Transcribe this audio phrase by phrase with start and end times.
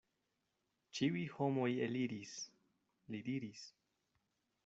[0.99, 2.33] Ĉiuj homoj eliris,
[3.15, 3.67] li diris.